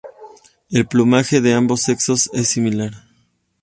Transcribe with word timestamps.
El 0.71 0.87
plumaje 0.87 1.41
de 1.41 1.53
ambos 1.53 1.81
sexos 1.83 2.31
es 2.33 2.47
similar. 2.47 3.03